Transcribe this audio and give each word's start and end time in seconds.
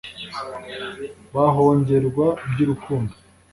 bahongerwa 1.33 2.25
iby’urukundo 2.47 3.13